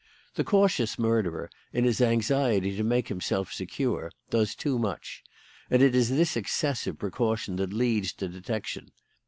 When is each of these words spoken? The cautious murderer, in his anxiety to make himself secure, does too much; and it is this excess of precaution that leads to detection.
The 0.33 0.43
cautious 0.43 0.97
murderer, 0.97 1.47
in 1.71 1.83
his 1.83 2.01
anxiety 2.01 2.75
to 2.75 2.83
make 2.83 3.09
himself 3.09 3.53
secure, 3.53 4.11
does 4.31 4.55
too 4.55 4.79
much; 4.79 5.21
and 5.69 5.83
it 5.83 5.93
is 5.93 6.09
this 6.09 6.35
excess 6.35 6.87
of 6.87 6.97
precaution 6.97 7.57
that 7.57 7.71
leads 7.71 8.11
to 8.13 8.27
detection. 8.27 8.89